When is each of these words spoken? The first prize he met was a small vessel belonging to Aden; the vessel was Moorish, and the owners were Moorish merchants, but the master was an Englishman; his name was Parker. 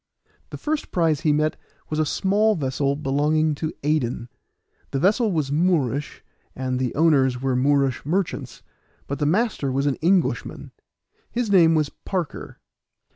The 0.49 0.57
first 0.57 0.89
prize 0.91 1.21
he 1.21 1.31
met 1.31 1.57
was 1.91 1.99
a 1.99 2.07
small 2.07 2.55
vessel 2.55 2.95
belonging 2.95 3.53
to 3.53 3.71
Aden; 3.83 4.29
the 4.89 4.97
vessel 4.97 5.31
was 5.31 5.51
Moorish, 5.51 6.23
and 6.55 6.79
the 6.79 6.95
owners 6.95 7.39
were 7.39 7.55
Moorish 7.55 8.03
merchants, 8.03 8.63
but 9.05 9.19
the 9.19 9.27
master 9.27 9.71
was 9.71 9.85
an 9.85 9.97
Englishman; 9.97 10.71
his 11.29 11.51
name 11.51 11.75
was 11.75 11.89
Parker. 11.89 12.57